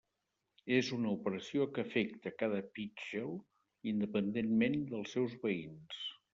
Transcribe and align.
És 0.77 0.87
una 0.95 1.11
operació 1.17 1.67
que 1.75 1.83
afecta 1.89 2.33
cada 2.39 2.63
píxel, 2.79 3.29
independentment 3.95 4.83
dels 4.93 5.15
seus 5.19 5.41
veïns. 5.47 6.05